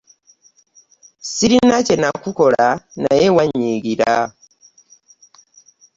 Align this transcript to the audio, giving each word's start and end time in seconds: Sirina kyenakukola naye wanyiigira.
Sirina 1.31 1.75
kyenakukola 1.85 2.65
naye 3.03 3.27
wanyiigira. 3.35 4.13